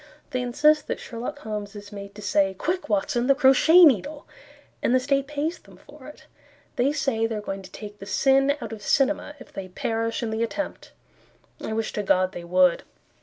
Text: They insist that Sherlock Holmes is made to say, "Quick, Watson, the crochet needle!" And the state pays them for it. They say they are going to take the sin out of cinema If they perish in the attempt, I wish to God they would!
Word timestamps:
They 0.31 0.41
insist 0.41 0.87
that 0.87 0.99
Sherlock 0.99 1.37
Holmes 1.37 1.75
is 1.75 1.91
made 1.91 2.15
to 2.15 2.23
say, 2.23 2.55
"Quick, 2.55 2.89
Watson, 2.89 3.27
the 3.27 3.35
crochet 3.35 3.85
needle!" 3.85 4.25
And 4.81 4.95
the 4.95 4.99
state 4.99 5.27
pays 5.27 5.59
them 5.59 5.77
for 5.77 6.07
it. 6.07 6.25
They 6.75 6.91
say 6.91 7.27
they 7.27 7.35
are 7.35 7.39
going 7.39 7.61
to 7.61 7.71
take 7.71 7.99
the 7.99 8.07
sin 8.07 8.57
out 8.61 8.73
of 8.73 8.81
cinema 8.81 9.35
If 9.39 9.53
they 9.53 9.67
perish 9.67 10.23
in 10.23 10.31
the 10.31 10.41
attempt, 10.41 10.91
I 11.63 11.73
wish 11.73 11.93
to 11.93 12.01
God 12.01 12.31
they 12.31 12.43
would! 12.43 12.81